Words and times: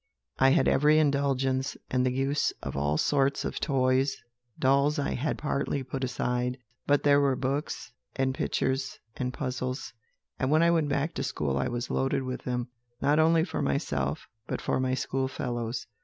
I 0.39 0.49
had 0.49 0.67
every 0.67 0.97
indulgence, 0.97 1.77
and 1.91 2.03
the 2.03 2.11
use 2.11 2.51
of 2.63 2.75
all 2.75 2.97
sorts 2.97 3.45
of 3.45 3.59
toys; 3.59 4.17
dolls 4.57 4.97
I 4.97 5.11
had 5.13 5.37
partly 5.37 5.83
put 5.83 6.03
aside; 6.03 6.57
but 6.87 7.03
there 7.03 7.21
were 7.21 7.35
books, 7.35 7.91
and 8.15 8.33
pictures, 8.33 8.97
and 9.17 9.31
puzzles; 9.31 9.93
and 10.39 10.49
when 10.49 10.63
I 10.63 10.71
went 10.71 10.89
back 10.89 11.13
to 11.13 11.23
school 11.23 11.55
I 11.55 11.67
was 11.67 11.91
loaded 11.91 12.23
with 12.23 12.41
them; 12.45 12.69
not 12.99 13.19
only 13.19 13.43
for 13.43 13.61
myself, 13.61 14.27
but 14.47 14.59
for 14.59 14.79
my 14.79 14.95
schoolfellows. 14.95 15.85